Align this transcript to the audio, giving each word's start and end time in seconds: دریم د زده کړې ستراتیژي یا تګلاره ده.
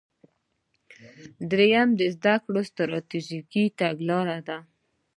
دریم 1.49 1.89
د 1.99 2.01
زده 2.15 2.35
کړې 2.43 2.61
ستراتیژي 2.71 3.39
یا 3.61 3.65
تګلاره 3.79 4.39
ده. 4.47 4.57